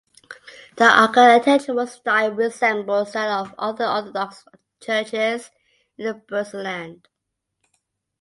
[0.77, 4.43] The architectural style resembles that of other Orthodox
[4.79, 5.51] churches
[5.95, 7.05] in the Burzenland.